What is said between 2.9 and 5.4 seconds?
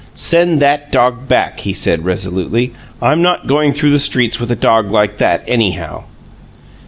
"I'm not going through the streets with a dog like